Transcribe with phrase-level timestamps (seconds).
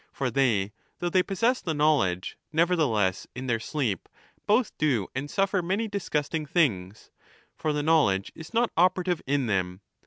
[0.11, 4.09] For they, though they possess the knowledge, nevertheless in their sleep
[4.47, 7.11] both do and suffer many disgusting things.
[7.55, 9.81] For the knowledge is 30 not operative in them.